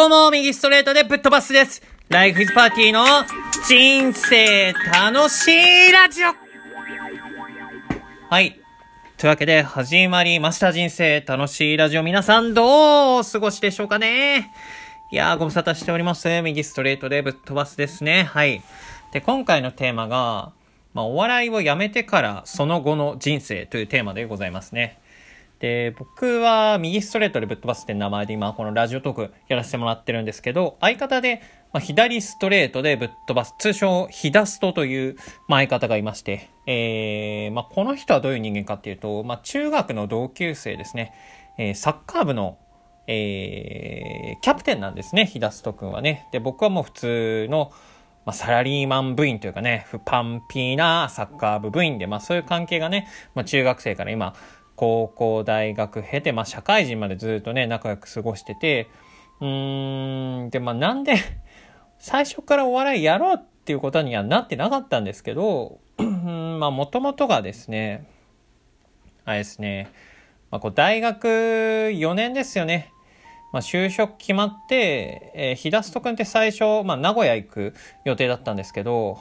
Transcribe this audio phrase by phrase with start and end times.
[0.00, 1.82] どうも、右ストレートでぶっ飛ばすです。
[2.08, 3.04] ライフイズパーティーの
[3.68, 6.32] 人生楽しいラジオ
[8.30, 8.58] はい。
[9.18, 12.02] というわけで始まりました人生楽しいラジオ。
[12.02, 14.50] 皆さんどうお過ごしでしょうかね
[15.12, 16.40] いやー、ご無沙汰しております。
[16.40, 18.22] 右ストレートでぶっ飛ばすですね。
[18.22, 18.62] はい。
[19.12, 20.52] で、今回のテーマが、
[20.94, 24.98] まあ、お笑いをやめてからその後の人生というテーマでございますね。
[25.60, 31.42] で、僕は右ストレートでぶっ飛ばすって名前で今このラジオトークやらせてもらってるんですけど、相方で、
[31.72, 35.16] まあ、左ストレートでぶっ飛ばす、通称ヒダストという、
[35.48, 41.12] まあ、相方がいまして、えー、まあ、この人はどういう人間かっていうと、まあ、中学の同級生ですね、
[41.58, 42.58] えー、サッカー部の、
[43.06, 46.26] えー、キャプテンなんですね、ヒダスト君はね。
[46.32, 47.70] で、僕はもう普通の、
[48.24, 54.34] まあ、サラリーマン部員というかね、不パンピーなサッカー部部員で、まあそういう関係がね、まあ中学生から今、
[54.80, 58.88] 高校、大学経て、まあ社会人までずっとね、仲良く過ごしてて、
[59.38, 61.16] うーん、で、まあなんで、
[62.00, 68.06] 最初からお笑いやろうっていうことにはなってなかったんですけど、まあもともとがですね、
[69.26, 69.90] あれですね、
[70.50, 72.90] まあこう大学4年ですよね。
[73.52, 79.18] まあ、就職決まって、えー、ひだすとくんって最初、まあ、名古屋行く予定だったんですけど、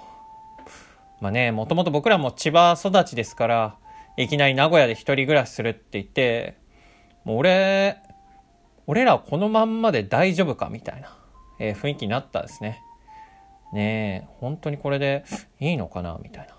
[1.20, 3.76] まあね、もともと僕らも千葉育ちですから、
[4.20, 6.58] いきなり名古屋で一人暮らしするって言って、
[7.24, 8.02] もう俺、
[8.86, 11.18] 俺らこのまんまで大丈夫かみたいな、
[11.58, 12.82] えー、雰囲気になったですね。
[13.72, 15.24] ねえ、本当にこれで
[15.62, 16.56] いいのかなみたいな。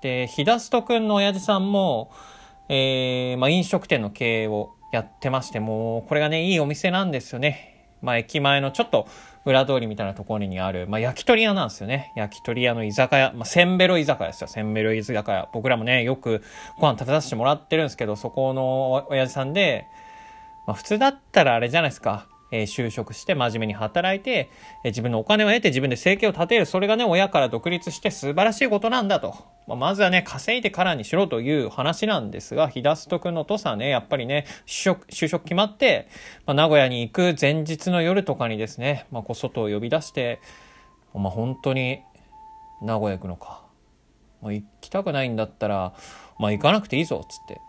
[0.00, 2.12] で、ひだすとくんの親父さんも、
[2.68, 7.88] えー、まあ、飲食店の経営をやってまして、もう、これがね、いいお店なんですよね。
[8.00, 9.08] まあ、駅前のちょっと
[9.44, 12.12] 裏通りみたいなところにある、まあ、焼き鳥屋なんですよね。
[12.14, 14.48] 焼き鳥屋の居酒屋、まあ、センベロ居酒屋ですよ。
[14.48, 15.48] センベロ居酒屋。
[15.52, 16.42] 僕らもね、よく
[16.78, 19.88] ご飯食べさせてもらってるんですけど、そこの親父さんで、
[20.66, 22.26] まあ、普通だったらあれじゃないですか。
[22.52, 24.50] え、就職して真面目に働いて、
[24.84, 26.66] え、自分のお金を得て自分で生計を立てる。
[26.66, 29.34] それがね、親から独立して素晴らしいことなんだと。
[29.66, 36.08] まあ、まずはね、稼いでからにしろという話なんですが、ひだすとくんのお父さね、やっぱりね、就職、就職決まって、
[36.46, 40.40] まあ、名古屋に行く前日の夜とかにですね、まあ、こう外を呼び出して、
[41.14, 42.02] まあ、本当に
[42.82, 43.62] 名古屋行くのか。
[44.42, 45.94] まあ、行きたくないんだったら、
[46.38, 47.60] まあ、行かなくていいぞ、つって。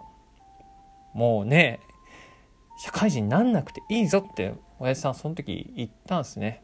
[1.13, 1.79] もうね、
[2.83, 6.63] 社会人になんなくていいぞって親父さんその時言ったんですね。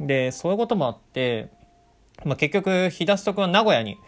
[0.00, 1.50] でそういうこともあって、
[2.24, 3.98] まあ、結局日田くんは名古屋に、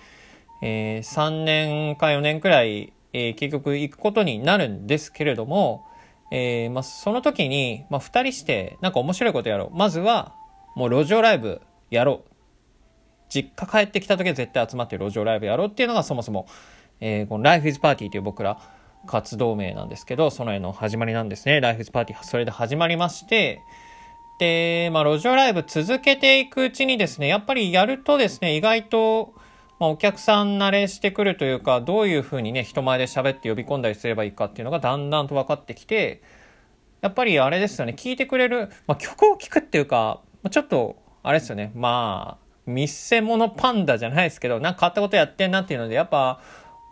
[0.62, 5.84] えー、3年か4年くらい、えー、結局行くことになるんですけれども、
[6.32, 10.34] えーまあ、その時に、まあ、2人してなんか面白いことやろうまずは
[10.74, 11.60] もう路上ライブ
[11.90, 12.30] やろう
[13.28, 16.46] 実家帰ってきた時は絶対集まって路上ライブやろうっていうのがそもそも、
[17.00, 18.58] えー、この Life is Party という僕ら
[19.06, 21.60] 活動名なんですけど、その絵の始まりなんですね。
[21.60, 23.62] ライフズパーティー、それで始まりまして、
[24.38, 29.34] で、まあ、路上ライブ続けていくうちにですね、やっぱりやるとですね、意外と、
[29.78, 36.22] まあ、お客さん慣れしてくるというか、どういうふうにね、人前で喋って呼び込んだりすればいいかっていうのがだんだんと分かってきて、
[37.00, 46.40] やっぱりあれですよね、聞いてくれる、まあ、曲を聴くっていうか、ちょっと、あれですよね、まあ、見せ物パンダじゃないですけど、なんか変わったことやってんなっていうので、やっぱ、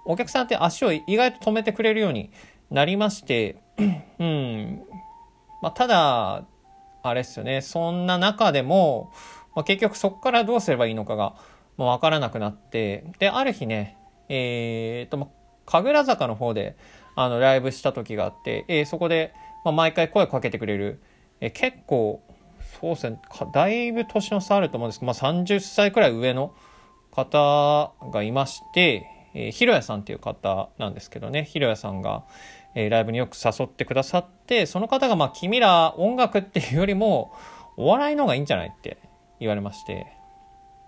[0.04, 2.30] お客さんって足を意外と止めてくれるように
[2.70, 3.56] なりまして、
[4.18, 4.82] うん。
[5.62, 6.44] まあ、ただ、
[7.02, 9.12] あれですよね、そんな中でも、
[9.54, 11.34] まあ、結局そこからどうすればいいのかが、
[11.76, 13.96] もうわからなくなって、で、ある日ね、
[14.28, 15.30] えー、と、
[15.66, 16.76] 神楽坂の方で、
[17.16, 19.34] あの、ライブした時があって、えー、そこで、
[19.64, 21.02] まあ、毎回声かけてくれる、
[21.40, 22.22] えー、結構、
[22.80, 23.20] そうですね、
[23.52, 26.54] だいぶ年の差あると思うんですけど、まあ、30歳くらい上の
[27.10, 32.24] 方がいまして、えー、ひろやさんっていう方なんですけどね、ひろやさんが、
[32.74, 37.32] えー、ライブによく誘ってくださって、その方が、まあ、君ら音楽っていうよりも、
[37.76, 38.98] お笑いの方がいいんじゃないって
[39.40, 40.06] 言われまして、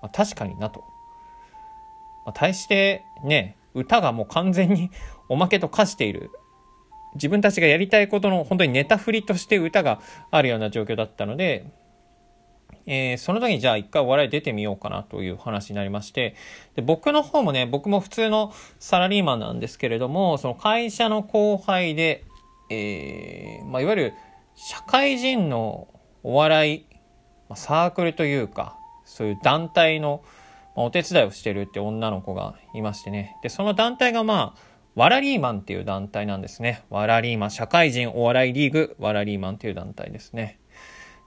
[0.01, 0.81] まあ、確かになと。
[2.25, 4.91] まあ、対してね、歌がもう完全に
[5.29, 6.31] おまけと化している。
[7.15, 11.73] 自分たちがやりたいことの本当にネタ振りとして歌があるような状況だったので、
[12.87, 16.37] えー、その時にじゃあ一回お笑い出てみようかなという話になりまして、
[16.75, 22.25] で僕の方もね、僕も普通のサラリーマンなんですけれども、その会社の後輩で、
[22.71, 24.15] えー、まあ、いわゆる
[24.55, 25.89] 社会人の
[26.23, 26.87] お笑い、
[27.49, 30.23] まあ、サークルというか、そういう団体の
[30.77, 33.37] まお手伝いをしてるって女の子がいましてね。
[33.43, 34.61] で、その団体がまあ、
[34.95, 36.85] ワラリーマンっていう団体なんですね。
[36.91, 40.59] ワラリーマン、社会人お笑いリーグ、ワラリーマンっていう団体ですね。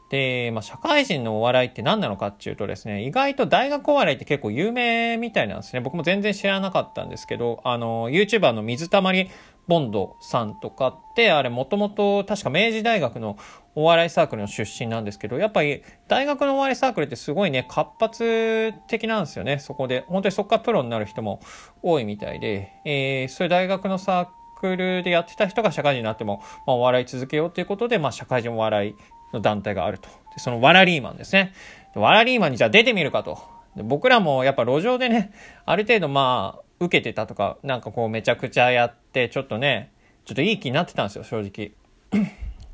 [0.10, 5.82] で、まあ、社会人のお笑いって何なのかっていうとですね、意外と大学お笑いって結構有名みたいなんですね。
[5.82, 9.30] 僕も全然知らなかったんですけど、あの、YouTuber の水溜り
[9.70, 13.38] ボンドさんとかってあれもともと確か明治大学の
[13.76, 21.40] お笑いサークルの出身なんですけどやっぱり大学のお笑いサークルってすごいね活発的なんですよねそこで本当にそこからプロになる人も
[21.84, 28.96] 多いみたいで、えー、そういう大学のサークルクルでやってた人が社会人になっても、まあ、お笑い続けようということで、まあ、社会人お笑い
[29.34, 31.54] の団体があるとでそのワラリーマンですね
[31.96, 33.40] ワラリーマンにじゃあ出てみるかと
[33.76, 35.32] で僕らもやっぱ路上でね
[35.66, 39.92] ある程度まあ受けてたとか、なんかこうめちゃくちゃやって、ちょっとね、
[40.26, 41.72] ちょっといい気になってたんですよ、正直。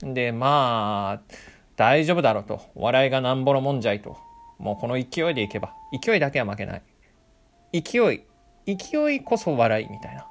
[0.14, 1.34] で、まあ、
[1.76, 2.62] 大丈夫だろうと。
[2.76, 4.18] 笑いがなんぼのもんじゃいと。
[4.60, 5.74] もうこの勢いでいけば。
[6.00, 6.84] 勢いだけは負けない。
[7.74, 8.24] 勢い。
[8.68, 10.28] 勢いこそ笑いみたいな。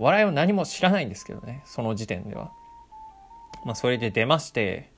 [0.00, 2.50] 笑いを何も知らないんですけどね、その時点では。
[3.64, 4.90] まあ、それで出まして、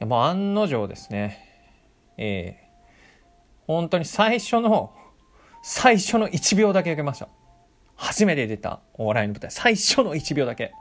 [0.00, 1.42] もう案の定ですね、
[2.18, 4.92] ええー、本当に最初の
[5.62, 7.28] 最初の1秒だけ受けました。
[7.96, 9.50] 初めて出たお笑いの舞台。
[9.50, 10.72] 最初の1秒だけ。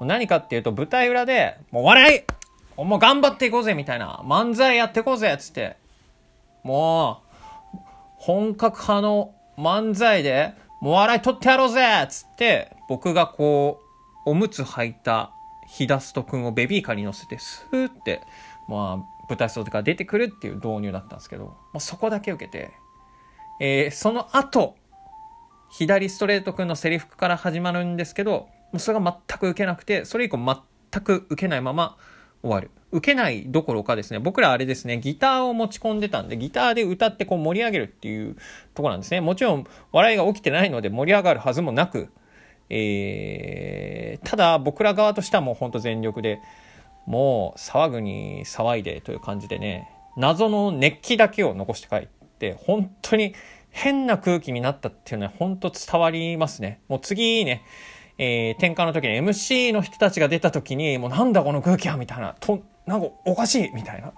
[0.00, 2.24] 何かっていうと、舞台裏で、もう笑
[2.78, 4.20] いもう頑張っていこうぜみたいな。
[4.24, 5.76] 漫才やっていこうぜつって。
[6.62, 7.22] も
[7.74, 7.78] う、
[8.16, 11.80] 本格派の漫才で、もう笑い取ってやろうぜ！
[12.04, 13.80] っつって、僕がこ
[14.26, 15.32] う、おむつ履いた
[15.68, 18.22] ひだすとくんをベビーカーに乗せて、スーって、
[18.68, 22.72] まあ、舞台袖から出てくるっていう導入だったんですけど、もうそこだけ受けて、
[23.60, 24.76] えー、その後、
[25.70, 31.96] 左ストレートくんのセリフから始まるんですけど、もうそれが全く受けなくて、それ以降全く受けないまま
[32.42, 32.70] 終わる。
[32.92, 38.36] 受けないどころかですね、僕らあれですね、ギターを持ち込んでたんで、ギターで歌ってこう盛り上げるっていう
[38.74, 39.20] とこなんですね。
[39.20, 42.08] もちろん笑いが起きてないので盛り上がるはずもなく、
[42.68, 46.40] えー、ただ僕ら側としてはもうほんと全力で、
[47.06, 53.34] もう騒ぐに騒いでという感じでね、謎の熱気だけを残して帰って、って本当に
[53.68, 56.80] 変な空気になったっていうのは本当伝わりますね。
[56.88, 57.62] もう次ね、
[58.22, 64.12] えー、転換の時に MC の人たちが出た時に、もうなんだこの空気はみたいな、と、なんかおかしいみたいな。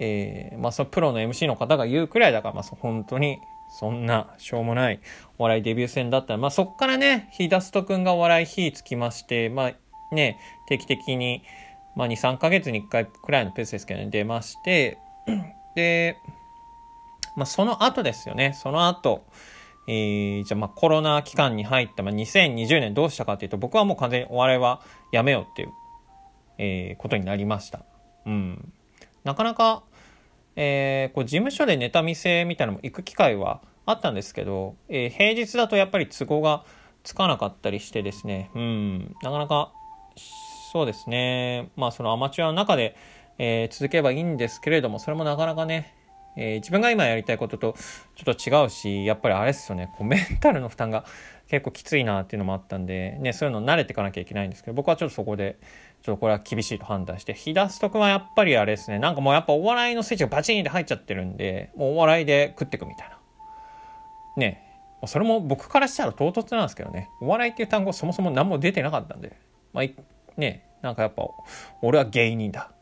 [0.00, 3.38] えー、まあそプロの MC の方が言うくらいだから、まあ本当に
[3.70, 5.00] そんなしょうもない
[5.38, 9.72] お笑いデビュー戦だったら、まあそっからね、ひだすとくんがお笑い火つきまして、まあ
[10.12, 11.44] ね、定期的に、
[11.94, 14.98] まあ2、3ヶ月に1回くらいのペースですけどね、出まして、
[15.76, 16.16] で、
[17.36, 18.54] まあ、その後ですよね。
[18.54, 19.24] その後、
[19.88, 24.80] えー、じゃあまあコロナ期間に入った、まあ、2020年どうしたかというと、僕はもう完全にお笑いは
[25.12, 25.68] やめようっていう、
[26.58, 27.84] えー、ことになりました。
[28.26, 28.72] うん。
[29.24, 29.82] なかなか、
[30.56, 36.64] えー、こう事務所でネタ見せみたいなのも行く機会はあったんですけど、えー、平日だとやっぱり都合が
[37.02, 39.72] つかなかったりしてですね、うん、なかなか、
[40.72, 42.96] そうですね、まあそのアマチュアの中で、
[43.38, 45.94] えー、続けばいいんですけれども、それもなかなかね、
[46.36, 47.74] えー、自分が今やりたいことと
[48.16, 51.04] ちょっと違うし、やっぱりあれっすよね、こうメンタルの負担が
[51.48, 55.58] 結構きついなっていうのもあったんで、ね、そういうの慣れていかなきゃいけないんですけど、僕はちょっとそこで、
[56.02, 63.18] ちょっとこれは厳しいと判断して、ひだすとくはやっぱりあれですね、なんかもうやっぱお笑いのスイッチがバチンって入っちゃってるんで、もうお笑いで食っていくみたいな。
[64.36, 64.62] ね、
[65.06, 69.36] それも僕からしたら唐突なんですけどね、お笑いっていう単語そもそも何も出てなかったんで、
[69.72, 69.84] まあ、
[70.38, 71.28] ね、なんかやっぱ、
[71.82, 72.72] 俺は芸人だ。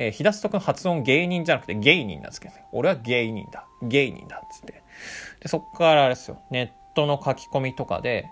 [0.00, 2.64] えー、ひだすとくん発音芸人じゃなくて芸人なんですけどね。
[2.72, 3.66] 俺は芸人だ。
[3.82, 4.38] 芸人だ。
[4.38, 4.82] っつって。
[5.40, 6.40] で、そっからあれですよ。
[6.50, 8.24] ネットの書き込みとかで、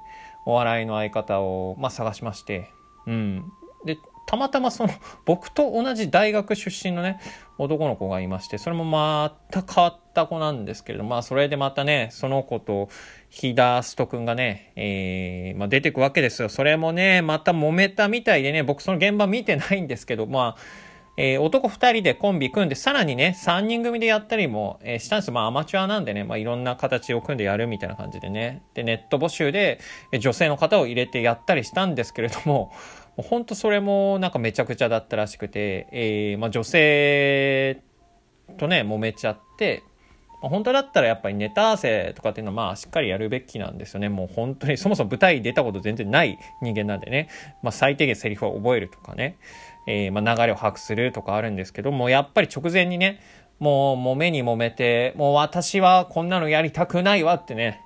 [0.46, 2.70] お笑いの相方を、まあ、探しまして、
[3.06, 3.52] うん。
[3.84, 4.90] で、たまたまその、
[5.26, 7.20] 僕と同じ大学出身のね、
[7.58, 12.88] 男の子がいまして、それもまた変わった子なんですけれど、まあ、それでまたね、その子と、
[13.28, 16.48] ひだすとくんがね、えー、まあ、出てくわけですよ。
[16.48, 20.87] それもね、また揉めたみたいでね、僕その現場見てないんですけど、まあ、
[21.20, 28.62] えー、男2人でコンビ組んで、さらにね、3人組でやったりも、えー、したんですまあアマチュアなんでね、まあいろんな形を組んでやるみたいな感じでね。
[28.74, 29.80] で、ネット募集で、
[30.20, 32.72] 女性の方を入れてやったりしたんですけれども、も
[33.18, 37.82] うほんとそれもなんかめちゃくちゃだったらしくて、えー、まあ女性
[38.56, 39.82] とね、揉めちゃって、
[40.40, 44.08] 本当だったらやっぱりネタ合わせとかっていうのはまあしっかりやるべきなんですよね。
[44.08, 47.28] もう本当にそもそも舞台に出たこと全然ない人間なんでね。
[47.62, 49.36] まあ最低限セリフを覚えるとかね。
[49.90, 53.20] えー、まあ、流れを把握するとかあるんですけども、やっぱり直前にね、
[53.58, 57.80] もう、もめに揉めて、もう私はこんなのやりたくないわってね、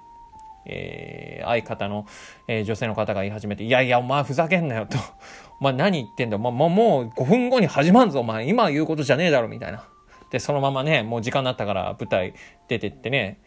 [0.66, 2.06] えー、相方の、
[2.48, 4.98] えー、女性の方が言い始めて、いやいや、お前ふざけんなよと。
[5.60, 6.40] お前何言ってんだよ。
[6.40, 8.48] まあ、もう5分後に始まんぞ、お前。
[8.48, 9.84] 今言うことじゃねえだろ、みたいな。
[10.32, 12.34] で、そのままね、もう時間になったから舞台
[12.66, 13.38] 出てってね、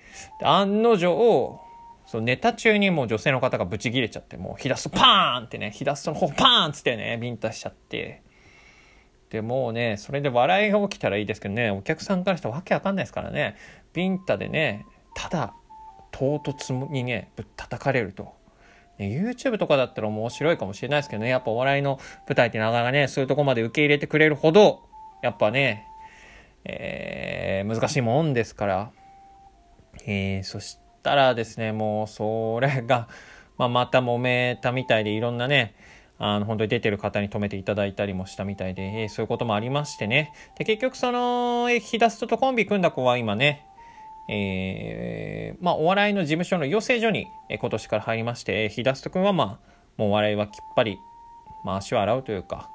[0.41, 1.59] 案の定、
[2.05, 8.23] そのネタ中にもう女性の方がブチギレちゃって、もう、ひだすパーンってね、ひだすの方パーンっつってね、ビンタしちゃって、
[9.29, 13.55] でもうね、それで笑いが起きたらいいですけどね、お客さんからしたらわけわかんないですからね、
[13.93, 15.53] ビンタでね、ただ、
[16.11, 18.33] 唐突にね、ぶったたかれると。
[18.97, 24.83] YouTube とかだったら面白いかもしれないですけどね、やっぱお笑いの舞台ってなかなかね、そういうとこまで受け入れてくれるほど、
[25.21, 25.85] やっぱね、
[26.63, 28.91] えー、難しいもんですから、
[30.05, 33.07] えー、そしたらですね、もうそれが、
[33.57, 35.75] まあ、また揉めたみたいでいろんなね、
[36.17, 40.31] あの本当に出てる方に止めていただいたりもしたみたいで、えー、そういうこともありましてね。
[40.57, 43.65] で、結局その、ヒダストとコンビ組んだ子は今ね、
[44.27, 49.59] えー、まあ、お笑いの事務所の養成所に、え今年から入りまして、ひだすとくんはまあ、
[49.97, 50.99] もうお笑いはきっぱり、
[51.63, 52.69] まあ、足を洗うというか、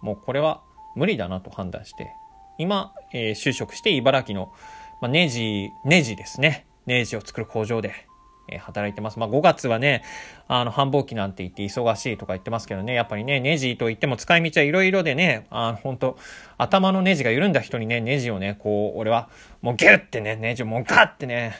[0.00, 0.62] もうこれは
[0.94, 2.12] 無理だなと判断して、
[2.58, 4.52] 今、えー、就職して茨城の、
[5.00, 6.66] まあ、ネジ、ネジですね。
[6.86, 7.92] ネジを作る工場で、
[8.48, 9.18] え働いてます。
[9.18, 10.02] まあ、5月はね、
[10.48, 16.18] あの、繁忙期なんて言って忙しいとか言ってますけどね、やっぱりね、ネジと言っても使い道はいろいろでね、あの、本当
[16.58, 19.28] 頭のネジが緩んだ人にね、ネジをね、こう、俺は、
[19.62, 21.56] もうギュッてね、ネジをもうガッてね、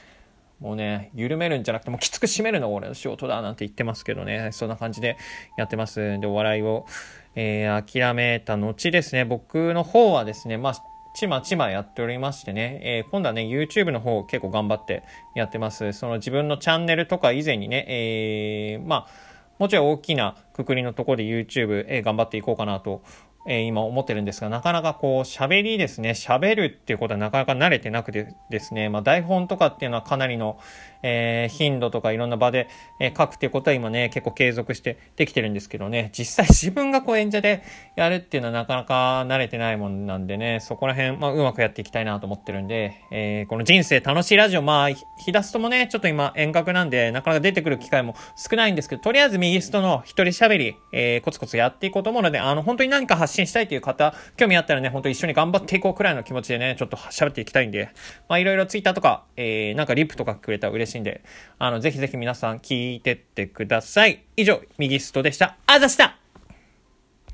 [0.61, 5.19] もうね、緩めるんじゃなくて、もうきつく締めるのが俺の仕事だなんて言ってますけどね、そんな感じで
[5.59, 6.19] やってます。
[6.19, 6.87] で、お笑いを、
[7.35, 10.75] えー、諦めた後ですね、僕の方はですね、まあ、
[11.16, 15.02] ちまちまやっておりましてね、えー、今度はね、YouTube の方結構頑張って
[15.35, 15.94] やってます。
[15.94, 19.08] その自分のチャンネルとか以前にね、えー、まあ、
[19.58, 23.00] もちろん大きなくくりのところで YouTube、えー、頑張っていこうかなと
[23.49, 30.58] え、今思ってるんですが、なかなかこう喋りですね、喋るっていうことはなかなか慣れてなくてですね、まあ台本とかっていうのはかなりの、
[31.08, 37.62] えー、頻度とかいろんな場で、えー、書くっていうことは今ね、結構継続してできてるんですけどね、実際 自分がこう演者で
[37.94, 57.90] やるっていうのはなかなか慣れてないもんなんでね、そこら辺、まあうまくやっていきたいなと思ってるんで、えー、この人生楽しいラジオ、まあ、ひだすともね、ちょっと今遠隔なんで、なかなか出てくる機会も少ないんですけど、とりあえず右ストの一人喋り、えー、コツコツやっていこうと思うので、あの、本当に何か発信したいという方、興味あったらね、ほんと一緒に頑張っていこうくらいの気持ちでね、ちょっと喋っていきたいんで、
[58.28, 61.22] まあいろいろツイッターとか、えー、なんかリップとかくれたら嬉しいしいんで、
[61.58, 64.24] あの、ぜひぜひ皆さん聞いてってください。
[64.36, 65.56] 以上、右ストでした。
[65.66, 66.16] あざした